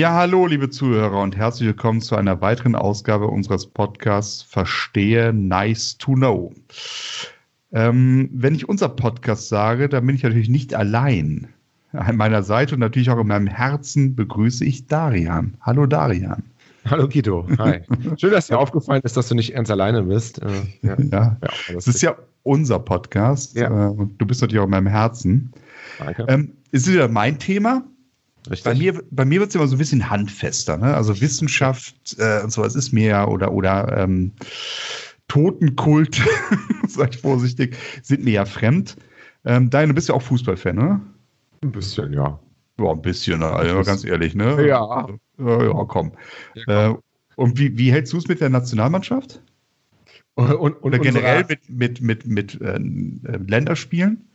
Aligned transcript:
Ja, 0.00 0.14
hallo, 0.14 0.46
liebe 0.46 0.70
Zuhörer 0.70 1.20
und 1.20 1.36
herzlich 1.36 1.66
willkommen 1.66 2.00
zu 2.00 2.16
einer 2.16 2.40
weiteren 2.40 2.74
Ausgabe 2.74 3.26
unseres 3.26 3.66
Podcasts 3.66 4.40
Verstehe 4.40 5.34
Nice 5.34 5.98
to 5.98 6.14
Know. 6.14 6.54
Ähm, 7.70 8.30
wenn 8.32 8.54
ich 8.54 8.66
unser 8.66 8.88
Podcast 8.88 9.50
sage, 9.50 9.90
dann 9.90 10.06
bin 10.06 10.16
ich 10.16 10.22
natürlich 10.22 10.48
nicht 10.48 10.72
allein. 10.72 11.48
An 11.92 12.16
meiner 12.16 12.42
Seite 12.42 12.76
und 12.76 12.80
natürlich 12.80 13.10
auch 13.10 13.20
in 13.20 13.26
meinem 13.26 13.46
Herzen 13.46 14.16
begrüße 14.16 14.64
ich 14.64 14.86
Darian. 14.86 15.52
Hallo 15.60 15.84
Darian. 15.84 16.44
Hallo 16.86 17.06
Guido, 17.06 17.46
hi. 17.58 17.80
Schön, 18.16 18.30
dass 18.30 18.46
dir 18.46 18.58
aufgefallen 18.58 19.02
ist, 19.04 19.18
dass 19.18 19.28
du 19.28 19.34
nicht 19.34 19.52
ganz 19.52 19.70
alleine 19.70 20.04
bist. 20.04 20.40
Äh, 20.40 20.46
ja, 20.80 20.96
ja. 21.12 21.36
ja 21.42 21.74
das 21.74 21.86
ist 21.86 22.00
ja 22.00 22.16
unser 22.42 22.78
Podcast 22.78 23.54
ja. 23.54 23.68
Äh, 23.68 23.90
und 23.90 24.18
du 24.18 24.24
bist 24.24 24.40
natürlich 24.40 24.60
auch 24.60 24.64
in 24.64 24.70
meinem 24.70 24.86
Herzen. 24.86 25.52
Danke. 25.98 26.24
Ähm, 26.26 26.52
ist 26.70 26.90
wieder 26.90 27.06
mein 27.08 27.38
Thema. 27.38 27.84
Richtig. 28.48 28.64
Bei 28.64 28.74
mir, 28.74 29.02
bei 29.10 29.24
mir 29.24 29.40
wird 29.40 29.50
es 29.50 29.54
immer 29.54 29.68
so 29.68 29.76
ein 29.76 29.78
bisschen 29.78 30.08
handfester. 30.08 30.76
Ne? 30.76 30.94
Also 30.94 31.20
Wissenschaft 31.20 32.16
äh, 32.18 32.42
und 32.42 32.50
sowas 32.50 32.74
ist 32.74 32.92
mir 32.92 33.06
ja 33.06 33.26
oder, 33.26 33.52
oder 33.52 33.96
ähm, 33.98 34.32
Totenkult, 35.28 36.20
sag 36.88 37.14
ich 37.14 37.20
vorsichtig, 37.20 37.76
sind 38.02 38.24
mir 38.24 38.32
ja 38.32 38.44
fremd. 38.44 38.96
Ähm, 39.44 39.70
Dein, 39.70 39.88
du 39.88 39.94
bist 39.94 40.08
ja 40.08 40.14
auch 40.14 40.22
Fußballfan, 40.22 40.76
ne? 40.76 41.00
Ein 41.62 41.72
bisschen, 41.72 42.12
ja. 42.12 42.38
Ja, 42.78 42.90
ein 42.90 43.02
bisschen, 43.02 43.42
also 43.42 43.82
ganz 43.82 44.04
ehrlich, 44.04 44.34
ne? 44.34 44.66
Ja. 44.66 45.06
Ja, 45.38 45.62
ja 45.62 45.84
komm. 45.84 46.12
Ja, 46.54 46.64
komm. 46.64 46.92
Äh, 46.94 46.94
und 47.36 47.58
wie, 47.58 47.76
wie 47.78 47.92
hältst 47.92 48.12
du 48.12 48.18
es 48.18 48.28
mit 48.28 48.40
der 48.40 48.50
Nationalmannschaft? 48.50 49.42
Und, 50.34 50.52
und, 50.52 50.82
Oder 50.82 50.98
generell 50.98 51.44
mit, 51.48 51.68
mit, 51.68 52.00
mit, 52.00 52.26
mit 52.26 52.60
äh, 52.60 52.78
Länderspielen? 52.78 54.28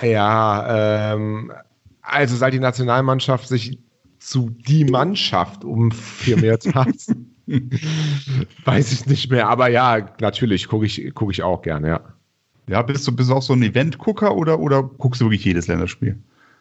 Ja, 0.00 1.14
ähm, 1.14 1.52
also 2.02 2.36
seit 2.36 2.52
die 2.52 2.58
Nationalmannschaft 2.58 3.48
sich 3.48 3.78
zu 4.18 4.50
die 4.50 4.84
Mannschaft 4.84 5.64
um 5.64 5.90
vier 5.90 6.36
März 6.36 6.66
hat, 6.74 6.94
weiß 8.64 8.92
ich 8.92 9.06
nicht 9.06 9.30
mehr. 9.30 9.48
Aber 9.48 9.68
ja, 9.68 10.06
natürlich 10.20 10.68
gucke 10.68 10.86
ich, 10.86 11.10
guck 11.14 11.30
ich 11.30 11.42
auch 11.42 11.62
gerne, 11.62 11.88
ja. 11.88 12.00
Ja, 12.68 12.82
bist 12.82 13.06
du, 13.08 13.12
bist 13.12 13.28
du 13.28 13.34
auch 13.34 13.42
so 13.42 13.54
ein 13.54 13.62
Event-Gucker 13.62 14.36
oder, 14.36 14.60
oder 14.60 14.82
guckst 14.82 15.20
du 15.20 15.26
wirklich 15.26 15.44
jedes 15.44 15.66
Länderspiel? 15.66 16.16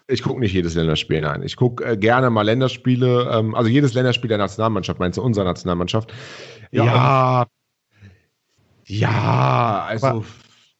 Ich 0.07 0.23
gucke 0.23 0.39
nicht 0.39 0.53
jedes 0.53 0.73
Länderspiel, 0.73 1.21
nein. 1.21 1.43
Ich 1.43 1.55
gucke 1.55 1.85
äh, 1.85 1.95
gerne 1.95 2.29
mal 2.29 2.41
Länderspiele, 2.41 3.29
ähm, 3.31 3.53
also 3.53 3.69
jedes 3.69 3.93
Länderspiel 3.93 4.27
der 4.27 4.39
Nationalmannschaft, 4.39 4.99
meinst 4.99 5.17
du, 5.17 5.21
unserer 5.21 5.45
Nationalmannschaft? 5.45 6.11
Ja. 6.71 6.83
Ja, 6.85 7.47
ja 8.85 9.85
also. 9.87 10.07
Aber, 10.07 10.25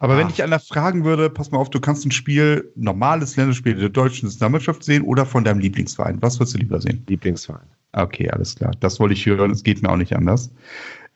aber 0.02 0.18
wenn 0.18 0.30
ich 0.30 0.42
einer 0.42 0.60
fragen 0.60 1.06
würde, 1.06 1.30
pass 1.30 1.52
mal 1.52 1.60
auf, 1.60 1.70
du 1.70 1.80
kannst 1.80 2.06
ein 2.06 2.12
Spiel, 2.12 2.72
normales 2.76 3.36
Länderspiel 3.36 3.76
der 3.76 3.90
deutschen 3.90 4.28
Nationalmannschaft 4.28 4.84
sehen 4.84 5.04
oder 5.04 5.28
von 5.28 5.44
deinem 5.44 5.60
Lieblingsverein. 5.60 6.20
Was 6.22 6.40
würdest 6.40 6.56
du 6.56 6.58
lieber 6.58 6.82
sehen? 6.82 7.04
Lieblingsverein. 7.08 7.68
Okay, 7.94 8.28
alles 8.32 8.56
klar. 8.56 8.72
Das 8.80 9.00
wollte 9.00 9.14
ich 9.14 9.26
hören. 9.28 9.52
Es 9.52 9.62
geht 9.62 9.84
mir 9.84 9.90
auch 9.90 9.98
nicht 9.98 10.16
anders. 10.16 10.50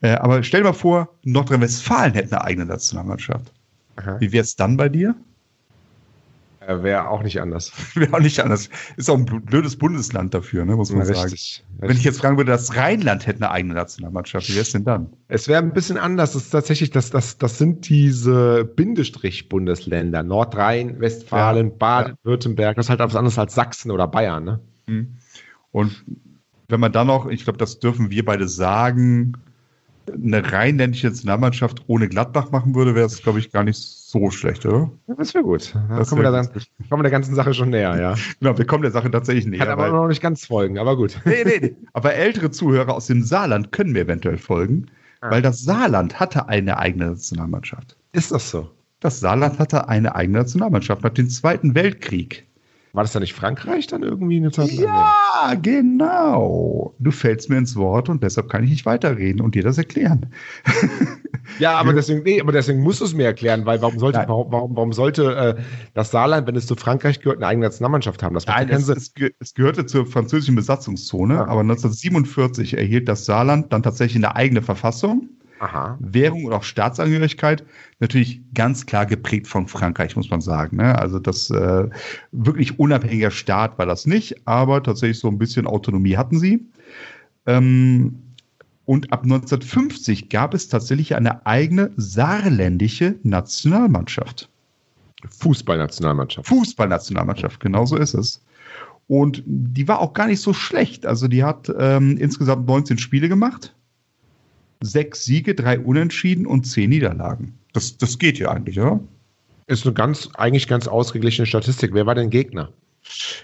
Äh, 0.01 0.11
aber 0.11 0.43
stell 0.43 0.61
dir 0.61 0.67
mal 0.67 0.73
vor, 0.73 1.09
Nordrhein-Westfalen 1.23 2.13
hätte 2.13 2.39
eine 2.39 2.45
eigene 2.45 2.65
Nationalmannschaft. 2.67 3.51
Aha. 3.95 4.19
Wie 4.19 4.31
wäre 4.31 4.43
es 4.43 4.55
dann 4.55 4.77
bei 4.77 4.87
dir? 4.87 5.15
Äh, 6.67 6.83
Wäre 6.83 7.09
auch 7.09 7.23
nicht 7.23 7.39
anders. 7.41 7.71
Wäre 7.95 8.13
auch 8.13 8.19
nicht 8.19 8.39
anders. 8.39 8.69
Ist 8.97 9.09
auch 9.09 9.17
ein 9.17 9.25
blödes 9.25 9.75
Bundesland 9.75 10.33
dafür, 10.33 10.65
ne, 10.65 10.75
muss 10.75 10.91
man 10.91 10.99
ja, 10.99 11.13
sagen. 11.13 11.31
Richtig, 11.31 11.63
Wenn 11.77 11.97
ich 11.97 12.03
jetzt 12.03 12.19
fragen 12.19 12.37
würde, 12.37 12.51
das 12.51 12.75
Rheinland 12.75 13.27
hätte 13.27 13.43
eine 13.43 13.51
eigene 13.51 13.73
Nationalmannschaft, 13.73 14.49
wie 14.49 14.53
wäre 14.53 14.63
es 14.63 14.71
denn 14.71 14.83
dann? 14.83 15.09
Es 15.27 15.47
wäre 15.47 15.61
ein 15.61 15.73
bisschen 15.73 15.97
anders. 15.97 16.33
Das 16.33 16.43
ist 16.43 16.49
tatsächlich, 16.51 16.89
das, 16.89 17.09
das, 17.09 17.37
das 17.37 17.57
sind 17.57 17.87
diese 17.89 18.65
Bindestrich-Bundesländer. 18.65 20.23
Nordrhein, 20.23 20.99
Westfalen, 20.99 21.69
ja, 21.69 21.75
Baden-Württemberg. 21.77 22.75
Das 22.75 22.87
ist 22.87 22.89
halt 22.89 22.99
etwas 22.99 23.15
anderes 23.15 23.37
als 23.37 23.53
Sachsen 23.53 23.91
oder 23.91 24.07
Bayern, 24.07 24.43
ne? 24.43 24.59
Mhm. 24.87 25.17
Und 25.71 26.03
wenn 26.67 26.79
man 26.79 26.91
dann 26.91 27.07
noch, 27.07 27.27
ich 27.27 27.43
glaube, 27.43 27.57
das 27.57 27.79
dürfen 27.79 28.09
wir 28.09 28.25
beide 28.25 28.47
sagen, 28.47 29.33
eine 30.11 30.51
rheinländische 30.51 31.07
Nationalmannschaft 31.07 31.83
ohne 31.87 32.07
Gladbach 32.07 32.51
machen 32.51 32.75
würde, 32.75 32.95
wäre 32.95 33.05
es, 33.05 33.21
glaube 33.21 33.39
ich, 33.39 33.51
gar 33.51 33.63
nicht 33.63 33.77
so 33.77 34.29
schlecht, 34.31 34.65
oder? 34.65 34.91
Ja, 35.07 35.15
das 35.15 35.33
wäre 35.33 35.43
gut. 35.43 35.73
Da 35.73 35.97
das 35.97 36.09
kommen, 36.09 36.23
wir 36.23 36.31
dann, 36.31 36.47
kommen 36.89 36.99
wir 36.99 37.03
der 37.03 37.11
ganzen 37.11 37.35
Sache 37.35 37.53
schon 37.53 37.69
näher, 37.69 37.99
ja. 37.99 38.15
genau, 38.39 38.57
wir 38.57 38.65
kommen 38.65 38.83
der 38.83 38.91
Sache 38.91 39.09
tatsächlich 39.11 39.45
näher. 39.45 39.59
Kann 39.59 39.69
aber 39.69 39.89
noch 39.89 40.07
nicht 40.07 40.21
ganz 40.21 40.45
folgen, 40.45 40.77
aber 40.77 40.95
gut. 40.95 41.19
nee, 41.25 41.43
nee, 41.45 41.59
nee. 41.61 41.75
Aber 41.93 42.13
ältere 42.13 42.51
Zuhörer 42.51 42.93
aus 42.93 43.07
dem 43.07 43.23
Saarland 43.23 43.71
können 43.71 43.91
mir 43.91 44.01
eventuell 44.01 44.37
folgen, 44.37 44.87
ah. 45.21 45.31
weil 45.31 45.41
das 45.41 45.63
Saarland 45.63 46.19
hatte 46.19 46.47
eine 46.47 46.77
eigene 46.77 47.07
Nationalmannschaft. 47.07 47.97
Ist 48.13 48.31
das 48.31 48.49
so? 48.49 48.69
Das 48.99 49.19
Saarland 49.19 49.59
hatte 49.59 49.89
eine 49.89 50.15
eigene 50.15 50.39
Nationalmannschaft 50.39 51.03
nach 51.03 51.13
dem 51.13 51.29
Zweiten 51.29 51.75
Weltkrieg. 51.75 52.47
War 52.95 53.03
das 53.03 53.11
da 53.11 53.19
nicht 53.19 53.33
Frankreich 53.33 53.87
dann 53.87 54.03
irgendwie 54.03 54.37
eine 54.37 54.51
Zeit 54.51 54.71
lang? 54.73 54.85
Ja, 54.85 55.53
genau. 55.61 56.95
Du 56.99 57.11
fällst 57.11 57.49
mir 57.49 57.57
ins 57.57 57.75
Wort 57.75 58.09
und 58.09 58.23
deshalb 58.23 58.49
kann 58.49 58.63
ich 58.63 58.69
nicht 58.69 58.85
weiterreden 58.85 59.41
und 59.41 59.55
dir 59.55 59.63
das 59.63 59.77
erklären. 59.77 60.27
Ja, 61.59 61.77
aber 61.77 61.93
deswegen, 61.93 62.23
nee, 62.23 62.41
aber 62.41 62.51
deswegen 62.51 62.81
musst 62.81 63.01
du 63.01 63.05
es 63.05 63.13
mir 63.13 63.25
erklären, 63.25 63.65
weil 63.65 63.81
warum 63.81 63.99
sollte, 63.99 64.23
warum, 64.27 64.51
warum, 64.51 64.75
warum, 64.75 64.93
sollte 64.93 65.35
äh, 65.35 65.61
das 65.93 66.11
Saarland, 66.11 66.47
wenn 66.47 66.55
es 66.55 66.65
zu 66.67 66.75
Frankreich 66.75 67.19
gehört, 67.19 67.37
eine 67.37 67.47
eigene 67.47 67.67
Nationalmannschaft 67.67 68.23
haben? 68.23 68.33
Das 68.33 68.45
Nein, 68.45 68.69
es, 68.69 68.89
es, 68.89 69.13
es, 69.39 69.53
gehörte 69.53 69.85
zur 69.85 70.05
französischen 70.05 70.55
Besatzungszone, 70.55 71.35
ja. 71.35 71.41
aber 71.41 71.61
1947 71.61 72.77
erhielt 72.77 73.07
das 73.07 73.25
Saarland 73.25 73.71
dann 73.71 73.83
tatsächlich 73.83 74.17
eine 74.17 74.35
eigene 74.35 74.61
Verfassung. 74.61 75.29
Aha. 75.59 75.97
Währung 75.99 76.45
und 76.45 76.53
auch 76.53 76.63
Staatsangehörigkeit 76.63 77.63
natürlich 77.99 78.41
ganz 78.53 78.85
klar 78.85 79.05
geprägt 79.05 79.47
von 79.47 79.67
Frankreich, 79.67 80.15
muss 80.15 80.29
man 80.29 80.41
sagen. 80.41 80.77
Ne? 80.77 80.97
Also 80.99 81.19
das 81.19 81.49
äh, 81.49 81.89
wirklich 82.31 82.77
unabhängiger 82.79 83.31
Staat 83.31 83.77
war 83.77 83.85
das 83.85 84.05
nicht, 84.05 84.47
aber 84.47 84.83
tatsächlich 84.83 85.19
so 85.19 85.29
ein 85.29 85.37
bisschen 85.37 85.65
Autonomie 85.65 86.17
hatten 86.17 86.39
sie. 86.39 86.65
Ähm, 87.45 88.19
und 88.85 89.11
ab 89.11 89.23
1950 89.23 90.29
gab 90.29 90.53
es 90.53 90.67
tatsächlich 90.67 91.15
eine 91.15 91.45
eigene 91.45 91.91
saarländische 91.95 93.15
Nationalmannschaft. 93.23 94.49
Fußballnationalmannschaft. 95.39 96.47
Fußballnationalmannschaft, 96.47 97.59
genau 97.59 97.85
so 97.85 97.95
ist 97.95 98.13
es. 98.13 98.43
Und 99.07 99.43
die 99.45 99.87
war 99.87 99.99
auch 99.99 100.13
gar 100.13 100.27
nicht 100.27 100.41
so 100.41 100.53
schlecht. 100.53 101.05
Also 101.05 101.27
die 101.27 101.43
hat 101.43 101.71
ähm, 101.79 102.17
insgesamt 102.17 102.67
19 102.67 102.97
Spiele 102.97 103.29
gemacht 103.29 103.73
sechs 104.85 105.25
Siege, 105.25 105.55
drei 105.55 105.79
Unentschieden 105.79 106.45
und 106.45 106.65
zehn 106.65 106.89
Niederlagen. 106.89 107.57
Das, 107.73 107.97
das 107.97 108.17
geht 108.19 108.39
ja 108.39 108.49
eigentlich, 108.49 108.79
oder? 108.79 108.99
Ist 109.67 109.85
eine 109.85 109.93
ganz, 109.93 110.29
eigentlich 110.35 110.67
ganz 110.67 110.87
ausgeglichene 110.87 111.45
Statistik. 111.45 111.93
Wer 111.93 112.05
war 112.05 112.15
denn 112.15 112.29
Gegner? 112.29 112.71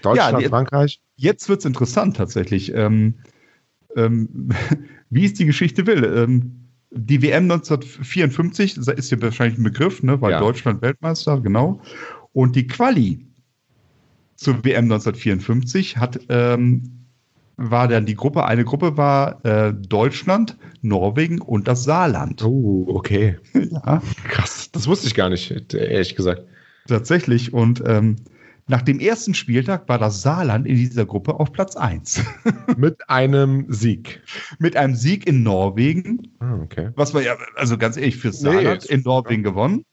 Deutschland, 0.02 0.42
ja, 0.42 0.48
Frankreich? 0.48 1.00
Jetzt 1.16 1.48
wird 1.48 1.60
es 1.60 1.64
interessant 1.64 2.16
tatsächlich. 2.16 2.72
Ähm, 2.74 3.14
ähm, 3.96 4.50
wie 5.10 5.26
es 5.26 5.34
die 5.34 5.46
Geschichte 5.46 5.86
will. 5.86 6.04
Ähm, 6.04 6.58
die 6.90 7.22
WM 7.22 7.50
1954 7.50 8.76
ist 8.76 9.10
ja 9.10 9.22
wahrscheinlich 9.22 9.58
ein 9.58 9.64
Begriff, 9.64 10.02
ne, 10.02 10.20
war 10.20 10.30
ja. 10.30 10.40
Deutschland 10.40 10.82
Weltmeister, 10.82 11.40
genau. 11.40 11.80
Und 12.32 12.54
die 12.54 12.66
Quali 12.66 13.26
zur 14.36 14.64
WM 14.64 14.84
1954 14.84 15.96
hat 15.96 16.20
ähm, 16.28 17.01
war 17.56 17.88
dann 17.88 18.06
die 18.06 18.14
Gruppe, 18.14 18.44
eine 18.44 18.64
Gruppe 18.64 18.96
war 18.96 19.44
äh, 19.44 19.72
Deutschland, 19.72 20.56
Norwegen 20.80 21.40
und 21.40 21.68
das 21.68 21.84
Saarland. 21.84 22.42
Oh, 22.44 22.86
okay. 22.88 23.38
ja. 23.54 24.02
Krass, 24.28 24.70
das 24.72 24.86
wusste 24.86 25.06
ich 25.06 25.14
gar 25.14 25.28
nicht, 25.28 25.72
ehrlich 25.74 26.16
gesagt. 26.16 26.42
Tatsächlich. 26.88 27.52
Und 27.52 27.82
ähm, 27.86 28.16
nach 28.68 28.82
dem 28.82 29.00
ersten 29.00 29.34
Spieltag 29.34 29.88
war 29.88 29.98
das 29.98 30.22
Saarland 30.22 30.66
in 30.66 30.76
dieser 30.76 31.04
Gruppe 31.04 31.38
auf 31.38 31.52
Platz 31.52 31.76
1. 31.76 32.22
Mit 32.76 33.08
einem 33.08 33.66
Sieg. 33.68 34.22
Mit 34.58 34.76
einem 34.76 34.94
Sieg 34.94 35.26
in 35.26 35.42
Norwegen. 35.42 36.32
Ah, 36.38 36.58
okay. 36.62 36.90
Was 36.94 37.12
war 37.12 37.22
ja, 37.22 37.36
also 37.56 37.76
ganz 37.76 37.96
ehrlich, 37.96 38.16
fürs 38.16 38.40
Saarland 38.40 38.86
nee, 38.88 38.94
in 38.94 39.02
Norwegen 39.02 39.44
ja. 39.44 39.50
gewonnen. 39.50 39.84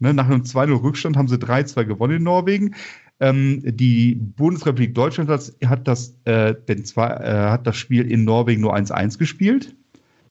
Ne, 0.00 0.14
nach 0.14 0.26
einem 0.26 0.42
2-0 0.42 0.82
Rückstand 0.82 1.16
haben 1.16 1.28
sie 1.28 1.36
3-2 1.36 1.84
gewonnen 1.84 2.18
in 2.18 2.22
Norwegen. 2.22 2.74
Ähm, 3.20 3.62
die 3.64 4.14
Bundesrepublik 4.14 4.94
Deutschland 4.94 5.28
hat, 5.28 5.52
hat 5.66 5.88
das, 5.88 6.14
äh, 6.24 6.54
den 6.68 6.84
zwei, 6.84 7.08
äh, 7.08 7.50
hat 7.50 7.66
das 7.66 7.76
Spiel 7.76 8.08
in 8.08 8.24
Norwegen 8.24 8.60
nur 8.60 8.76
1-1 8.76 9.18
gespielt. 9.18 9.74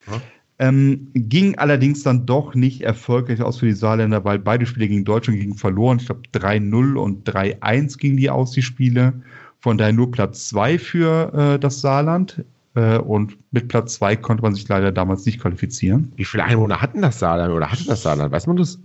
Ja. 0.10 0.22
Ähm, 0.60 1.10
ging 1.14 1.58
allerdings 1.58 2.02
dann 2.02 2.26
doch 2.26 2.56
nicht 2.56 2.82
erfolgreich 2.82 3.42
aus 3.42 3.60
für 3.60 3.68
die 3.68 3.74
Saarländer, 3.74 4.24
weil 4.24 4.40
beide 4.40 4.66
Spiele 4.66 4.88
gegen 4.88 5.06
Deutschland 5.06 5.40
gingen 5.40 5.56
verloren. 5.56 6.00
Ich 6.00 6.06
glaube 6.06 6.22
3-0 6.34 6.96
und 6.96 7.30
3-1 7.30 7.98
gingen 7.98 8.18
die 8.18 8.30
aus, 8.30 8.52
die 8.52 8.64
Spiele. 8.64 9.14
Von 9.60 9.78
daher 9.78 9.94
nur 9.94 10.10
Platz 10.12 10.48
2 10.50 10.80
für 10.80 11.34
äh, 11.34 11.60
das 11.60 11.82
Saarland. 11.82 12.44
Äh, 12.74 12.98
und 13.00 13.38
mit 13.52 13.68
Platz 13.68 13.96
2 13.96 14.16
konnte 14.16 14.42
man 14.42 14.56
sich 14.56 14.68
leider 14.68 14.92
damals 14.92 15.26
nicht 15.26 15.42
qualifizieren. 15.42 16.12
Wie 16.16 16.26
viele 16.26 16.46
Einwohner 16.46 16.82
hatten 16.82 17.02
das 17.02 17.20
Saarland 17.20 17.54
oder 17.54 17.70
hatte 17.70 17.86
das 17.86 18.02
Saarland? 18.02 18.32
Weiß 18.32 18.48
man 18.48 18.58
das? 18.58 18.80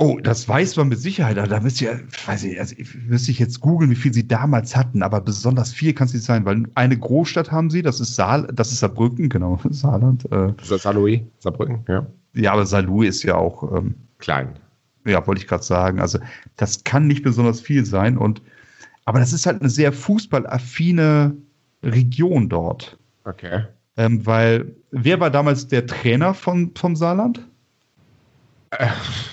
Oh, 0.00 0.20
das 0.22 0.48
weiß 0.48 0.76
man 0.76 0.88
mit 0.88 1.00
Sicherheit. 1.00 1.36
Da 1.36 1.60
müsste 1.60 1.86
ich, 1.86 2.28
weiß 2.28 2.44
ich, 2.44 2.58
also 2.60 2.76
müsste 3.08 3.32
ich 3.32 3.40
jetzt 3.40 3.58
googeln, 3.58 3.90
wie 3.90 3.96
viel 3.96 4.14
sie 4.14 4.28
damals 4.28 4.76
hatten, 4.76 5.02
aber 5.02 5.20
besonders 5.20 5.72
viel 5.72 5.92
kann 5.92 6.06
es 6.06 6.14
nicht 6.14 6.24
sein, 6.24 6.44
weil 6.44 6.62
eine 6.76 6.96
Großstadt 6.96 7.50
haben 7.50 7.68
sie, 7.68 7.82
das 7.82 7.98
ist 7.98 8.14
Saal, 8.14 8.48
das 8.52 8.70
ist 8.70 8.78
Saarbrücken, 8.78 9.28
genau, 9.28 9.58
Saarland. 9.70 10.30
Äh. 10.30 10.52
Saarlouis, 10.62 11.22
Saarbrücken, 11.40 11.84
ja. 11.88 12.06
Ja, 12.34 12.52
aber 12.52 12.64
Saarlouis 12.64 13.08
ist 13.08 13.22
ja 13.24 13.34
auch 13.34 13.76
ähm, 13.76 13.96
klein. 14.18 14.50
Ja, 15.04 15.26
wollte 15.26 15.40
ich 15.40 15.48
gerade 15.48 15.64
sagen. 15.64 16.00
Also 16.00 16.20
das 16.56 16.84
kann 16.84 17.08
nicht 17.08 17.24
besonders 17.24 17.60
viel 17.60 17.84
sein 17.84 18.16
und 18.16 18.40
aber 19.04 19.18
das 19.18 19.32
ist 19.32 19.46
halt 19.46 19.60
eine 19.60 19.70
sehr 19.70 19.92
fußballaffine 19.92 21.34
Region 21.82 22.48
dort. 22.48 22.98
Okay. 23.24 23.64
Ähm, 23.96 24.24
weil, 24.26 24.76
wer 24.90 25.18
war 25.18 25.30
damals 25.30 25.66
der 25.66 25.86
Trainer 25.86 26.34
von, 26.34 26.72
vom 26.76 26.94
Saarland? 26.94 27.48
Äh, 28.70 28.88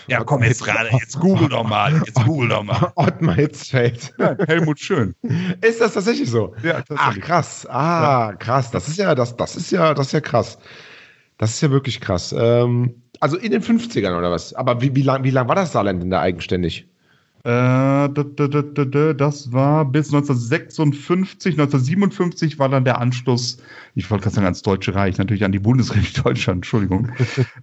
ja, 0.07 0.23
komm, 0.23 0.43
jetzt 0.43 0.63
gerade, 0.63 0.89
jetzt 0.99 1.19
google 1.19 1.49
doch 1.49 1.67
mal, 1.67 1.93
jetzt 2.05 2.23
google 2.23 2.49
doch 2.49 2.63
mal. 2.63 2.91
Ottmar 2.95 3.35
Hitzfeld. 3.35 4.13
Ja, 4.17 4.35
Helmut 4.47 4.79
Schön. 4.79 5.15
Ist 5.61 5.81
das 5.81 5.93
tatsächlich 5.93 6.29
so? 6.29 6.55
Ja, 6.63 6.81
tatsächlich. 6.81 7.23
Ach, 7.23 7.27
krass. 7.27 7.67
Ah, 7.69 8.33
krass. 8.39 8.71
Das 8.71 8.87
ist 8.87 8.97
ja, 8.97 9.15
das, 9.15 9.35
das 9.35 9.55
ist 9.55 9.71
ja, 9.71 9.93
das 9.93 10.07
ist 10.07 10.13
ja 10.13 10.21
krass. 10.21 10.57
Das 11.37 11.51
ist 11.51 11.61
ja 11.61 11.69
wirklich 11.69 11.99
krass. 11.99 12.33
Ähm, 12.37 13.01
also 13.19 13.37
in 13.37 13.51
den 13.51 13.61
50ern 13.61 14.17
oder 14.17 14.31
was? 14.31 14.53
Aber 14.53 14.81
wie, 14.81 14.95
wie 14.95 15.01
lang, 15.01 15.23
wie 15.23 15.31
lang 15.31 15.47
war 15.47 15.55
das 15.55 15.73
Saarland 15.73 16.01
denn 16.01 16.09
da 16.09 16.21
eigenständig? 16.21 16.87
Äh, 17.45 18.09
das 18.09 19.51
war 19.51 19.85
bis 19.85 20.07
1956, 20.07 21.53
1957 21.53 22.57
war 22.57 22.69
dann 22.69 22.85
der 22.85 22.99
Anschluss, 22.99 23.59
ich 23.93 24.09
wollte 24.09 24.23
gerade 24.23 24.33
sagen 24.33 24.45
ans 24.45 24.63
Deutsche 24.63 24.95
Reich, 24.95 25.19
natürlich 25.19 25.43
an 25.43 25.51
die 25.51 25.59
Bundesrepublik 25.59 26.15
Deutschland, 26.23 26.57
Entschuldigung. 26.57 27.11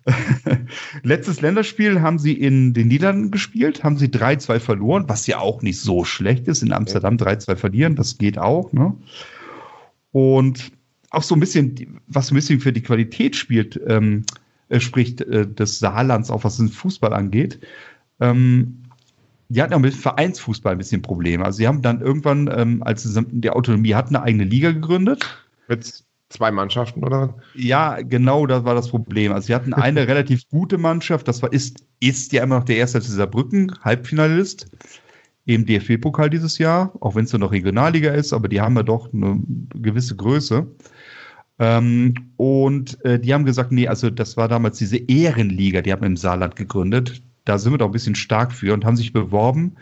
Letztes 1.02 1.40
Länderspiel 1.40 2.00
haben 2.00 2.20
sie 2.20 2.32
in 2.32 2.74
den 2.74 2.86
Niederlanden 2.86 3.32
gespielt, 3.32 3.82
haben 3.82 3.96
sie 3.96 4.06
3-2 4.06 4.60
verloren, 4.60 5.04
was 5.08 5.26
ja 5.26 5.40
auch 5.40 5.62
nicht 5.62 5.80
so 5.80 6.04
schlecht 6.04 6.46
ist, 6.46 6.62
in 6.62 6.72
Amsterdam 6.72 7.16
3-2 7.16 7.56
verlieren, 7.56 7.96
das 7.96 8.18
geht 8.18 8.38
auch. 8.38 8.72
Ne? 8.72 8.94
Und 10.12 10.70
auch 11.10 11.24
so 11.24 11.34
ein 11.34 11.40
bisschen, 11.40 12.00
was 12.06 12.30
ein 12.30 12.36
bisschen 12.36 12.60
für 12.60 12.72
die 12.72 12.82
Qualität 12.82 13.34
spielt, 13.34 13.80
ähm, 13.88 14.22
äh, 14.68 14.78
spricht 14.78 15.22
äh, 15.22 15.44
des 15.44 15.80
Saarlands, 15.80 16.30
auch 16.30 16.44
was 16.44 16.58
den 16.58 16.68
Fußball 16.68 17.12
angeht. 17.12 17.58
Ähm, 18.20 18.81
die 19.52 19.60
hatten 19.60 19.74
auch 19.74 19.78
mit 19.78 19.94
Vereinsfußball 19.94 20.72
ein 20.72 20.78
bisschen 20.78 21.02
Probleme. 21.02 21.44
Also 21.44 21.58
sie 21.58 21.68
haben 21.68 21.82
dann 21.82 22.00
irgendwann, 22.00 22.50
ähm, 22.54 22.82
als 22.82 23.02
sie 23.02 23.24
die 23.30 23.50
Autonomie 23.50 23.94
hatten, 23.94 24.16
eine 24.16 24.24
eigene 24.24 24.44
Liga 24.44 24.72
gegründet. 24.72 25.44
Mit 25.68 26.04
zwei 26.30 26.50
Mannschaften, 26.50 27.04
oder? 27.04 27.34
Ja, 27.54 28.00
genau, 28.00 28.46
das 28.46 28.64
war 28.64 28.74
das 28.74 28.88
Problem. 28.88 29.32
Also 29.32 29.48
sie 29.48 29.54
hatten 29.54 29.74
eine 29.74 30.08
relativ 30.08 30.48
gute 30.48 30.78
Mannschaft, 30.78 31.28
das 31.28 31.42
war, 31.42 31.52
ist, 31.52 31.84
ist 32.00 32.32
ja 32.32 32.42
immer 32.42 32.56
noch 32.56 32.64
der 32.64 32.76
erste 32.76 33.00
dieser 33.00 33.26
Brücken, 33.26 33.72
Halbfinalist 33.82 34.70
im 35.44 35.66
DFB-Pokal 35.66 36.30
dieses 36.30 36.56
Jahr, 36.56 36.92
auch 37.00 37.14
wenn 37.14 37.24
es 37.24 37.32
nur 37.32 37.40
noch 37.40 37.52
Regionalliga 37.52 38.12
ist, 38.12 38.32
aber 38.32 38.48
die 38.48 38.60
haben 38.60 38.76
ja 38.76 38.84
doch 38.84 39.12
eine 39.12 39.38
gewisse 39.74 40.16
Größe. 40.16 40.66
Ähm, 41.58 42.14
und 42.38 43.04
äh, 43.04 43.18
die 43.18 43.34
haben 43.34 43.44
gesagt, 43.44 43.70
nee, 43.70 43.86
also 43.86 44.08
das 44.08 44.38
war 44.38 44.48
damals 44.48 44.78
diese 44.78 44.96
Ehrenliga, 44.96 45.82
die 45.82 45.92
haben 45.92 46.04
im 46.04 46.16
Saarland 46.16 46.56
gegründet 46.56 47.22
da 47.44 47.58
sind 47.58 47.72
wir 47.72 47.78
doch 47.78 47.86
ein 47.86 47.92
bisschen 47.92 48.14
stark 48.14 48.52
für 48.52 48.74
und 48.74 48.84
haben 48.84 48.96
sich 48.96 49.12
beworben, 49.12 49.76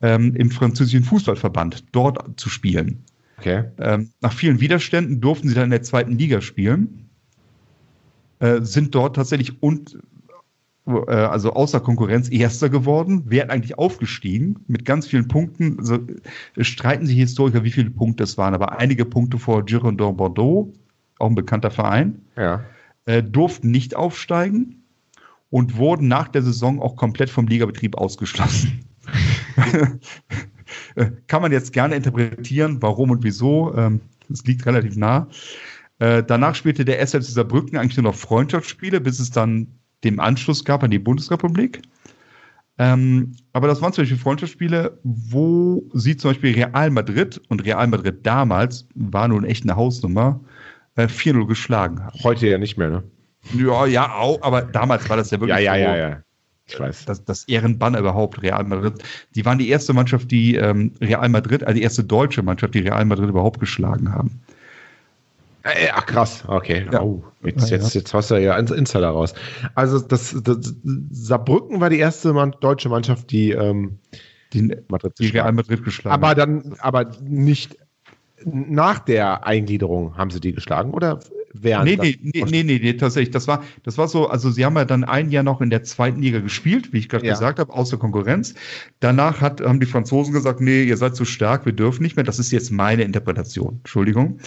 ähm, 0.00 0.34
im 0.34 0.50
französischen 0.50 1.04
Fußballverband 1.04 1.84
dort 1.92 2.38
zu 2.38 2.48
spielen. 2.48 3.04
Okay. 3.38 3.64
Ähm, 3.78 4.10
nach 4.20 4.32
vielen 4.32 4.60
Widerständen 4.60 5.20
durften 5.20 5.48
sie 5.48 5.54
dann 5.54 5.64
in 5.64 5.70
der 5.70 5.82
zweiten 5.82 6.18
Liga 6.18 6.40
spielen, 6.40 7.08
äh, 8.38 8.60
sind 8.62 8.94
dort 8.94 9.16
tatsächlich 9.16 9.62
und 9.62 9.98
äh, 10.86 10.90
also 10.90 11.52
außer 11.52 11.80
Konkurrenz 11.80 12.30
Erster 12.30 12.68
geworden, 12.68 13.24
wären 13.26 13.50
eigentlich 13.50 13.78
aufgestiegen 13.78 14.64
mit 14.66 14.84
ganz 14.84 15.06
vielen 15.06 15.28
Punkten. 15.28 15.78
Also, 15.78 15.98
streiten 16.58 17.06
sich 17.06 17.16
Historiker, 17.16 17.64
wie 17.64 17.70
viele 17.70 17.90
Punkte 17.90 18.24
es 18.24 18.38
waren, 18.38 18.54
aber 18.54 18.78
einige 18.78 19.04
Punkte 19.04 19.38
vor 19.38 19.64
Girondin 19.64 20.16
Bordeaux, 20.16 20.72
auch 21.18 21.28
ein 21.28 21.34
bekannter 21.34 21.70
Verein, 21.70 22.22
ja. 22.36 22.64
äh, 23.06 23.22
durften 23.22 23.70
nicht 23.70 23.96
aufsteigen 23.96 24.81
und 25.52 25.76
wurden 25.76 26.08
nach 26.08 26.28
der 26.28 26.40
Saison 26.42 26.80
auch 26.80 26.96
komplett 26.96 27.28
vom 27.28 27.46
Ligabetrieb 27.46 27.94
ausgeschlossen. 27.98 28.86
Kann 31.26 31.42
man 31.42 31.52
jetzt 31.52 31.74
gerne 31.74 31.94
interpretieren, 31.94 32.78
warum 32.80 33.10
und 33.10 33.22
wieso. 33.22 33.74
Ähm, 33.76 34.00
es 34.30 34.44
liegt 34.46 34.64
relativ 34.64 34.96
nah. 34.96 35.28
Äh, 35.98 36.24
danach 36.24 36.54
spielte 36.54 36.86
der 36.86 37.00
SFC 37.00 37.24
Saarbrücken 37.24 37.76
eigentlich 37.76 37.98
nur 37.98 38.10
noch 38.10 38.14
Freundschaftsspiele, 38.14 38.98
bis 39.02 39.20
es 39.20 39.30
dann 39.30 39.68
den 40.04 40.20
Anschluss 40.20 40.64
gab 40.64 40.82
an 40.82 40.90
die 40.90 40.98
Bundesrepublik. 40.98 41.82
Ähm, 42.78 43.32
aber 43.52 43.68
das 43.68 43.82
waren 43.82 43.92
zum 43.92 44.02
Beispiel 44.02 44.18
Freundschaftsspiele, 44.18 44.98
wo 45.02 45.84
sie 45.92 46.16
zum 46.16 46.30
Beispiel 46.30 46.54
Real 46.54 46.88
Madrid 46.88 47.42
und 47.48 47.62
Real 47.62 47.86
Madrid 47.88 48.26
damals 48.26 48.88
war 48.94 49.28
nun 49.28 49.44
echt 49.44 49.64
eine 49.64 49.76
Hausnummer, 49.76 50.40
äh, 50.96 51.08
4-0 51.08 51.46
geschlagen 51.46 52.02
haben. 52.02 52.18
Heute 52.22 52.46
ja 52.46 52.56
nicht 52.56 52.78
mehr, 52.78 52.88
ne? 52.88 53.04
Ja, 53.54 53.86
ja, 53.86 54.14
auch, 54.14 54.40
aber 54.42 54.62
damals 54.62 55.08
war 55.08 55.16
das 55.16 55.30
ja 55.30 55.40
wirklich. 55.40 55.64
Ja, 55.64 55.74
ja, 55.74 55.96
ja, 55.96 55.96
ja. 55.96 56.22
Ich 56.66 56.78
weiß. 56.78 57.04
Das, 57.06 57.24
das 57.24 57.44
Ehrenbanner 57.44 57.98
überhaupt, 57.98 58.40
Real 58.42 58.64
Madrid. 58.64 59.02
Die 59.34 59.44
waren 59.44 59.58
die 59.58 59.68
erste 59.68 59.92
Mannschaft, 59.92 60.30
die 60.30 60.54
ähm, 60.54 60.92
Real 61.00 61.28
Madrid, 61.28 61.64
also 61.64 61.76
die 61.76 61.82
erste 61.82 62.04
deutsche 62.04 62.42
Mannschaft, 62.42 62.74
die 62.74 62.80
Real 62.80 63.04
Madrid 63.04 63.28
überhaupt 63.28 63.60
geschlagen 63.60 64.12
haben. 64.12 64.40
Äh, 65.64 65.88
ach 65.92 66.06
krass, 66.06 66.44
okay. 66.46 66.86
Ja. 66.90 67.02
Oh, 67.02 67.22
jetzt, 67.44 67.70
ja, 67.70 67.76
jetzt, 67.76 67.94
jetzt 67.94 68.12
hast 68.14 68.30
du 68.30 68.40
ja 68.40 68.56
Insider 68.56 69.10
raus. 69.10 69.34
Also 69.74 70.00
das, 70.00 70.36
das, 70.42 70.74
Saarbrücken 71.10 71.80
war 71.80 71.90
die 71.90 71.98
erste 71.98 72.32
Mann, 72.32 72.54
deutsche 72.60 72.88
Mannschaft, 72.88 73.30
die, 73.30 73.52
ähm, 73.52 73.98
die, 74.52 74.76
Madrid 74.88 75.12
die 75.18 75.28
Real 75.28 75.52
Madrid 75.52 75.84
geschlagen 75.84 76.14
Aber 76.14 76.34
dann, 76.34 76.74
aber 76.80 77.10
nicht 77.20 77.76
nach 78.44 78.98
der 78.98 79.46
Eingliederung 79.46 80.16
haben 80.16 80.30
sie 80.30 80.40
die 80.40 80.52
geschlagen 80.52 80.92
oder 80.92 81.20
während. 81.54 81.84
Nee, 81.84 81.96
nee, 81.96 82.18
nee, 82.22 82.44
nee, 82.48 82.62
nee, 82.62 82.80
nee, 82.82 82.92
tatsächlich. 82.94 83.32
Das 83.32 83.48
war, 83.48 83.62
das 83.82 83.98
war 83.98 84.08
so, 84.08 84.28
also 84.28 84.50
sie 84.50 84.64
haben 84.64 84.76
ja 84.76 84.84
dann 84.84 85.04
ein 85.04 85.30
Jahr 85.30 85.42
noch 85.42 85.60
in 85.60 85.70
der 85.70 85.82
zweiten 85.82 86.20
Liga 86.20 86.40
gespielt, 86.40 86.92
wie 86.92 86.98
ich 86.98 87.08
gerade 87.08 87.26
ja. 87.26 87.32
gesagt 87.32 87.58
habe, 87.58 87.72
außer 87.72 87.96
Konkurrenz. 87.96 88.54
Danach 89.00 89.40
hat, 89.40 89.60
haben 89.60 89.80
die 89.80 89.86
Franzosen 89.86 90.32
gesagt, 90.32 90.60
nee, 90.60 90.84
ihr 90.84 90.96
seid 90.96 91.16
zu 91.16 91.24
stark, 91.24 91.66
wir 91.66 91.72
dürfen 91.72 92.02
nicht 92.02 92.16
mehr. 92.16 92.24
Das 92.24 92.38
ist 92.38 92.52
jetzt 92.52 92.70
meine 92.70 93.02
Interpretation. 93.02 93.76
Entschuldigung. 93.78 94.38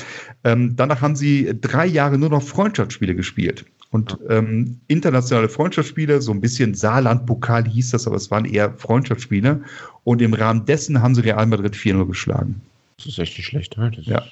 Ähm, 0.43 0.75
danach 0.75 1.01
haben 1.01 1.15
sie 1.15 1.51
drei 1.59 1.85
Jahre 1.85 2.17
nur 2.17 2.29
noch 2.29 2.43
Freundschaftsspiele 2.43 3.15
gespielt. 3.15 3.65
Und 3.91 4.17
ähm, 4.29 4.79
internationale 4.87 5.47
Freundschaftsspiele, 5.47 6.21
so 6.21 6.31
ein 6.31 6.41
bisschen 6.41 6.73
Saarland-Pokal 6.73 7.65
hieß 7.65 7.91
das, 7.91 8.07
aber 8.07 8.17
es 8.17 8.29
waren 8.29 8.45
eher 8.45 8.73
Freundschaftsspiele. 8.73 9.61
Und 10.03 10.21
im 10.21 10.33
Rahmen 10.33 10.65
dessen 10.65 11.01
haben 11.01 11.15
sie 11.15 11.21
Real 11.21 11.45
Madrid 11.45 11.75
4-0 11.75 12.05
geschlagen. 12.05 12.61
Das 12.97 13.05
ist 13.05 13.19
echt 13.19 13.37
nicht 13.37 13.47
schlecht. 13.47 13.77
Ne? 13.77 13.91
ja. 14.01 14.23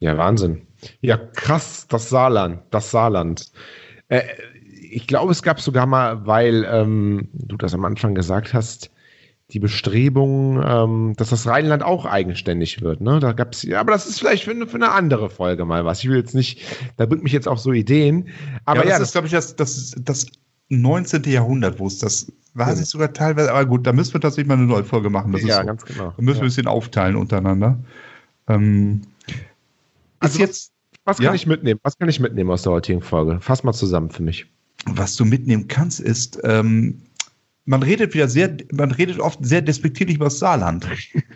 Ja, 0.00 0.16
Wahnsinn. 0.16 0.62
Ja, 1.00 1.16
krass, 1.16 1.86
das 1.88 2.08
Saarland, 2.08 2.62
das 2.70 2.90
Saarland. 2.90 3.50
Äh, 4.08 4.22
ich 4.90 5.06
glaube, 5.06 5.32
es 5.32 5.42
gab 5.42 5.60
sogar 5.60 5.86
mal, 5.86 6.26
weil 6.26 6.66
ähm, 6.70 7.28
du 7.32 7.56
das 7.56 7.74
am 7.74 7.84
Anfang 7.84 8.14
gesagt 8.14 8.54
hast, 8.54 8.90
die 9.52 9.58
Bestrebung, 9.58 10.62
ähm, 10.64 11.14
dass 11.16 11.30
das 11.30 11.46
Rheinland 11.46 11.82
auch 11.82 12.06
eigenständig 12.06 12.82
wird. 12.82 13.00
Ne? 13.00 13.18
Da 13.20 13.32
gab's, 13.32 13.62
ja, 13.62 13.80
aber 13.80 13.92
das 13.92 14.06
ist 14.06 14.20
vielleicht 14.20 14.44
für, 14.44 14.66
für, 14.66 14.76
eine 14.76 14.92
andere 14.92 15.30
Folge 15.30 15.64
mal 15.64 15.84
was. 15.84 16.02
Ich 16.02 16.08
will 16.08 16.16
jetzt 16.16 16.34
nicht, 16.34 16.62
da 16.96 17.06
bringt 17.06 17.22
mich 17.22 17.32
jetzt 17.32 17.48
auch 17.48 17.58
so 17.58 17.72
Ideen. 17.72 18.28
Aber 18.64 18.84
ja, 18.84 18.90
das 18.90 18.98
ja, 18.98 19.04
ist, 19.04 19.12
glaube 19.12 19.26
ich, 19.26 19.32
das, 19.32 19.56
das, 19.56 19.94
das 19.98 20.26
19. 20.68 21.24
Jahrhundert, 21.24 21.78
wo 21.78 21.86
es 21.86 21.98
das 21.98 22.32
war, 22.54 22.72
es 22.72 22.90
sogar 22.90 23.12
teilweise, 23.12 23.52
aber 23.52 23.64
gut, 23.64 23.86
da 23.86 23.92
müssen 23.92 24.12
wir 24.12 24.20
tatsächlich 24.20 24.48
mal 24.48 24.54
eine 24.54 24.66
neue 24.66 24.84
Folge 24.84 25.10
machen. 25.10 25.32
Das 25.32 25.42
ja, 25.42 25.60
so. 25.60 25.66
ganz 25.66 25.84
genau. 25.84 26.12
Da 26.16 26.22
müssen 26.22 26.38
wir 26.38 26.44
ein 26.44 26.48
bisschen 26.48 26.66
aufteilen 26.66 27.16
untereinander. 27.16 27.78
Ähm, 28.48 29.02
also 30.18 30.38
jetzt, 30.38 30.69
was, 31.04 31.16
kann 31.16 31.26
ja? 31.26 31.34
ich 31.34 31.46
mitnehmen? 31.46 31.80
Was 31.82 31.98
kann 31.98 32.08
ich 32.08 32.20
mitnehmen 32.20 32.50
aus 32.50 32.62
der 32.62 32.72
heutigen 32.72 33.02
Folge? 33.02 33.38
Fass 33.40 33.64
mal 33.64 33.72
zusammen 33.72 34.10
für 34.10 34.22
mich. 34.22 34.46
Was 34.86 35.16
du 35.16 35.24
mitnehmen 35.24 35.68
kannst, 35.68 36.00
ist, 36.00 36.40
ähm, 36.44 37.02
man 37.64 37.82
redet 37.82 38.14
wieder 38.14 38.28
sehr, 38.28 38.56
man 38.72 38.90
redet 38.90 39.20
oft 39.20 39.44
sehr 39.44 39.62
despektierlich 39.62 40.16
über 40.16 40.26
das 40.26 40.38
Saarland. 40.38 40.86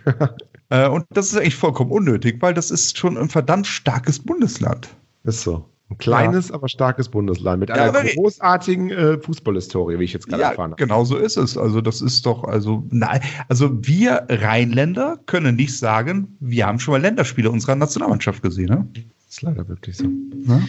äh, 0.71 0.88
und 0.88 1.04
das 1.11 1.26
ist 1.26 1.37
eigentlich 1.37 1.56
vollkommen 1.56 1.90
unnötig, 1.90 2.40
weil 2.40 2.54
das 2.54 2.71
ist 2.71 2.99
schon 2.99 3.16
ein 3.16 3.28
verdammt 3.28 3.66
starkes 3.66 4.18
Bundesland. 4.18 4.88
Ist 5.25 5.42
so. 5.42 5.68
Ein 5.90 5.99
kleines, 5.99 6.49
ja. 6.49 6.54
aber 6.54 6.68
starkes 6.68 7.11
Bundesland 7.11 7.61
mit 7.61 7.71
einer 7.71 7.92
ja, 7.92 8.14
großartigen 8.14 8.90
äh, 8.90 9.18
Fußballhistorie, 9.18 9.99
wie 9.99 10.04
ich 10.04 10.14
jetzt 10.14 10.26
gerade 10.26 10.42
ja, 10.42 10.49
erfahren 10.50 10.71
habe. 10.71 10.83
Genau 10.83 11.04
so 11.04 11.16
ist 11.16 11.37
es. 11.37 11.59
Also, 11.59 11.83
das 11.83 12.00
ist 12.00 12.25
doch, 12.25 12.44
also, 12.44 12.85
nein, 12.90 13.21
also 13.49 13.71
wir 13.87 14.26
Rheinländer 14.30 15.18
können 15.26 15.56
nicht 15.56 15.76
sagen, 15.76 16.37
wir 16.40 16.66
haben 16.66 16.80
schon 16.80 16.92
mal 16.92 17.02
Länderspiele 17.02 17.50
unserer 17.50 17.75
Nationalmannschaft 17.75 18.42
gesehen. 18.42 18.71
Ne? 18.71 18.88
Ist 19.35 19.43
leider 19.43 19.67
wirklich 19.67 19.97
so. 19.97 20.05
Ja? 20.47 20.62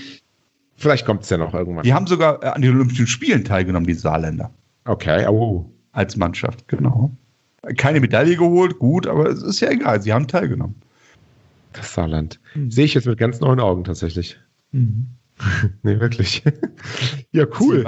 Vielleicht 0.75 1.05
kommt 1.05 1.21
es 1.21 1.29
ja 1.29 1.37
noch 1.37 1.53
irgendwann. 1.53 1.83
Die 1.83 1.93
haben 1.93 2.07
sogar 2.07 2.41
äh, 2.41 2.47
an 2.47 2.63
den 2.63 2.73
Olympischen 2.73 3.05
Spielen 3.05 3.45
teilgenommen, 3.45 3.85
die 3.85 3.93
Saarländer. 3.93 4.51
Okay, 4.85 5.27
oh. 5.27 5.69
Als 5.91 6.17
Mannschaft, 6.17 6.67
genau. 6.67 7.11
Keine 7.77 7.99
Medaille 7.99 8.35
geholt, 8.35 8.79
gut, 8.79 9.05
aber 9.05 9.29
es 9.29 9.43
ist 9.43 9.59
ja 9.59 9.69
egal, 9.69 10.01
sie 10.01 10.11
haben 10.13 10.27
teilgenommen. 10.27 10.81
Das 11.73 11.93
Saarland. 11.93 12.39
Hm. 12.53 12.71
Sehe 12.71 12.85
ich 12.85 12.95
jetzt 12.95 13.05
mit 13.05 13.19
ganz 13.19 13.39
neuen 13.39 13.59
Augen 13.59 13.83
tatsächlich. 13.83 14.39
Mhm. 14.71 15.09
nee, 15.83 15.99
wirklich. 15.99 16.41
ja, 17.31 17.45
cool. 17.59 17.85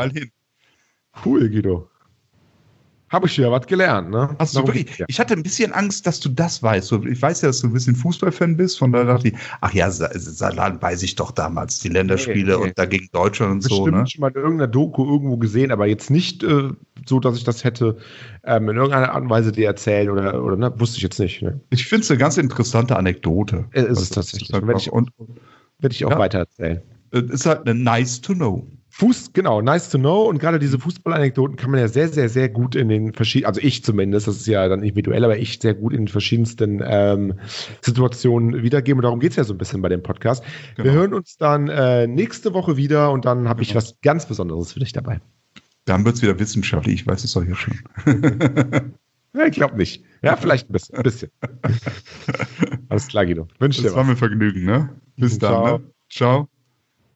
Cool, 1.26 1.50
Guido. 1.50 1.90
Habe 3.10 3.28
ich 3.28 3.38
ja 3.38 3.50
was 3.50 3.66
gelernt, 3.68 4.10
ne? 4.10 4.36
Hast 4.38 4.56
du 4.56 4.66
wirklich? 4.68 4.98
Ja. 4.98 5.06
Ich 5.08 5.20
hatte 5.20 5.34
ein 5.34 5.44
bisschen 5.44 5.72
Angst, 5.72 6.06
dass 6.06 6.20
du 6.20 6.30
das 6.30 6.62
weißt. 6.62 6.92
Ich 6.92 7.22
weiß 7.22 7.42
ja, 7.42 7.48
dass 7.48 7.62
du 7.62 7.68
ein 7.68 7.74
bisschen 7.74 7.96
Fußballfan 7.96 8.58
bist, 8.58 8.80
von 8.80 8.92
daher 8.92 9.08
dachte 9.08 9.30
ich, 9.30 9.34
ach 9.62 9.74
ja, 9.74 9.90
Salat 9.90 10.82
weiß 10.82 11.04
ich 11.04 11.16
doch 11.16 11.32
damals, 11.32 11.80
die 11.80 11.90
Länderspiele 11.90 12.54
nee, 12.54 12.60
nee. 12.60 12.70
und 12.70 12.78
dagegen 12.78 13.08
Deutschland 13.14 13.54
und 13.54 13.58
Bestimmt 13.60 13.78
so. 13.78 13.84
Bestimmt 13.86 14.04
ne? 14.04 14.10
schon 14.10 14.22
mal 14.22 14.32
in 14.32 14.36
irgendeiner 14.36 14.68
Doku 14.68 15.06
irgendwo 15.06 15.38
gesehen, 15.38 15.72
aber 15.72 15.88
jetzt 15.88 16.10
nicht 16.10 16.44
äh, 16.44 16.70
so, 17.06 17.20
dass 17.20 17.38
ich 17.38 17.44
das 17.46 17.64
hätte 17.64 17.98
ähm, 18.44 18.70
in 18.70 18.76
irgendeiner 18.76 19.14
Art 19.14 19.24
und 19.24 19.30
Weise 19.30 19.52
dir 19.52 19.68
erzählen 19.68 20.10
oder, 20.10 20.44
oder 20.44 20.58
ne? 20.58 20.74
wusste 20.78 20.98
ich 20.98 21.04
jetzt 21.04 21.20
nicht. 21.20 21.42
Ne? 21.42 21.62
Ich 21.70 21.86
finde 21.86 22.04
es 22.04 22.12
eine 22.12 22.18
ganz 22.18 22.38
interessante 22.38 22.98
Anekdote. 22.98 23.66
Es 23.72 23.84
ist 23.84 23.90
also, 23.90 24.16
tatsächlich. 24.16 24.52
Werde 24.52 24.74
ich, 24.78 24.92
werd 25.80 25.94
ich 25.94 26.06
auch 26.06 26.12
ja, 26.12 26.20
weiter 26.20 26.40
erzählen. 26.40 26.82
Es 27.12 27.24
ist 27.24 27.46
halt 27.46 27.62
eine 27.68 27.74
nice 27.74 28.20
to 28.20 28.34
know. 28.34 28.68
Fuß, 29.00 29.32
genau, 29.34 29.62
nice 29.62 29.92
to 29.92 30.00
know. 30.00 30.24
Und 30.24 30.40
gerade 30.40 30.58
diese 30.58 30.80
Fußballanekdoten 30.80 31.56
kann 31.56 31.70
man 31.70 31.80
ja 31.80 31.88
sehr, 31.88 32.08
sehr, 32.08 32.30
sehr 32.30 32.50
gut 32.50 32.74
in 32.74 32.90
den 32.90 33.14
verschiedenen, 33.14 33.46
also 33.46 33.62
ich 33.62 33.84
zumindest, 33.84 34.28
das 34.28 34.38
ist 34.38 34.48
ja 34.48 34.68
dann 34.68 34.80
individuell, 34.80 35.24
aber 35.24 35.38
ich 35.38 35.60
sehr 35.60 35.76
gut 35.76 35.94
in 35.94 36.02
den 36.02 36.08
verschiedensten 36.08 36.82
ähm, 36.84 37.36
Situationen 37.82 38.64
wiedergeben. 38.64 38.98
Und 38.98 39.04
darum 39.04 39.20
geht 39.20 39.32
es 39.32 39.36
ja 39.36 39.44
so 39.44 39.54
ein 39.54 39.60
bisschen 39.60 39.84
bei 39.84 39.90
dem 39.90 40.02
Podcast. 40.02 40.44
Genau. 40.76 40.86
Wir 40.86 40.94
hören 40.94 41.14
uns 41.14 41.38
dann 41.38 41.68
äh, 41.68 42.08
nächste 42.08 42.56
Woche 42.56 42.76
wieder 42.76 43.12
und 43.12 43.26
dann 43.26 43.48
habe 43.48 43.60
genau. 43.60 43.70
ich 43.70 43.76
was 43.76 44.02
ganz 44.02 44.26
Besonderes 44.26 44.74
für 44.74 44.80
dich 44.80 44.94
dabei. 44.94 45.22
Dann 45.86 46.04
wird 46.04 46.16
es 46.16 46.24
wieder 46.24 46.40
wissenschaftlich, 46.40 47.02
ich 47.02 47.06
weiß 47.06 47.24
es 47.24 47.34
doch 47.34 47.46
jetzt 47.46 47.60
schon. 47.60 47.76
ja, 49.36 49.46
ich 49.46 49.52
glaube 49.52 49.78
nicht. 49.78 50.04
Ja, 50.24 50.38
vielleicht 50.38 50.72
ein 50.72 50.74
bisschen. 50.74 50.98
Ein 50.98 51.04
bisschen. 51.04 51.30
Alles 52.90 53.08
klar, 53.08 53.28
Guido. 53.28 53.48
Wünsche 53.60 53.82
dir 53.82 53.90
was. 53.90 53.94
Das 53.94 53.96
war 53.96 54.06
mir 54.06 54.16
Vergnügen, 54.16 54.66
ne? 54.66 54.90
Bis 55.18 55.38
dann. 55.38 55.52
Ciao. 55.52 55.78
Ne? 55.78 55.84
Ciao. 56.10 56.50